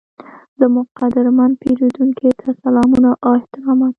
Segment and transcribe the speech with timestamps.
[0.59, 3.89] زموږ قدرمن پیرودونکي ته سلامونه او احترامات،